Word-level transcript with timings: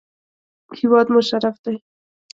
هېواد 0.79 1.07
مو 1.13 1.19
شرف 1.29 1.55
دی 1.65 1.75